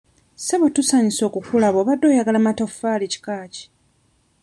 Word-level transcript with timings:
Ssebo 0.39 0.65
tusanyuse 0.75 1.21
okukulaba 1.29 1.77
obadde 1.83 2.05
oyagala 2.11 2.39
matofaali 2.47 3.05
kika 3.13 3.33
ki? 3.53 3.63